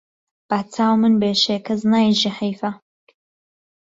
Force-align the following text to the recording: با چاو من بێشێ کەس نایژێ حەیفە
با 0.49 0.59
چاو 0.73 0.95
من 1.01 1.13
بێشێ 1.21 1.57
کەس 1.65 1.81
نایژێ 1.91 2.31
حەیفە 2.39 2.71